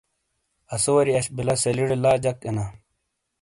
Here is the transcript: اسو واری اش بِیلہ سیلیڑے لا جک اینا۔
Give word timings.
اسو 0.73 0.89
واری 0.95 1.13
اش 1.17 1.25
بِیلہ 1.35 1.55
سیلیڑے 1.63 1.97
لا 2.03 2.11
جک 2.23 2.37
اینا۔ 2.47 2.65